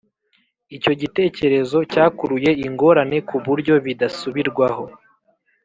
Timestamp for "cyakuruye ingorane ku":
1.91-3.35